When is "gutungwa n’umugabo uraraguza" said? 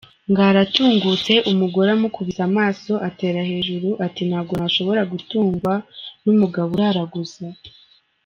5.11-7.45